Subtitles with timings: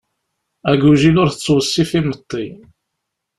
[0.69, 2.45] Agujil ur t-ttweṣṣi ɣef imeṭṭi.